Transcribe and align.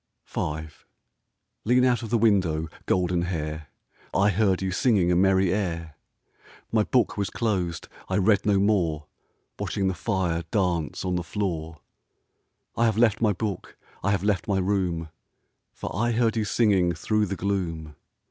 Lean 1.63 1.85
out 1.85 2.01
of 2.01 2.09
the 2.09 2.17
window, 2.17 2.67
Goldenhair, 2.87 3.67
I 4.15 4.31
heard 4.31 4.59
you 4.63 4.71
singing 4.71 5.11
A 5.11 5.15
merry 5.15 5.53
air. 5.53 5.93
My 6.71 6.81
book 6.83 7.17
was 7.17 7.29
closed; 7.29 7.87
I 8.09 8.17
read 8.17 8.43
no 8.43 8.57
more, 8.57 9.05
Watching 9.59 9.89
the 9.89 9.93
fire 9.93 10.43
dance 10.49 11.05
On 11.05 11.17
the 11.17 11.23
floor. 11.23 11.81
I 12.75 12.85
have 12.85 12.97
left 12.97 13.21
my 13.21 13.31
book, 13.33 13.77
I 14.03 14.09
have 14.09 14.23
left 14.23 14.47
my 14.47 14.57
room, 14.57 15.09
For 15.71 15.95
I 15.95 16.13
heard 16.13 16.35
you 16.35 16.45
singing 16.45 16.93
Through 16.95 17.27
the 17.27 17.35
gloom. 17.35 17.95